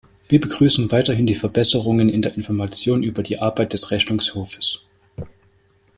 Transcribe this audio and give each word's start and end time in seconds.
Wir 0.29 0.41
begrüßen 0.41 0.91
weiterhin 0.91 1.27
die 1.27 1.35
Verbesserungen 1.35 2.09
in 2.09 2.23
der 2.23 2.35
Information 2.35 3.03
über 3.03 3.21
die 3.21 3.37
Arbeit 3.39 3.73
des 3.73 3.91
Rechnungshofs. 3.91 4.79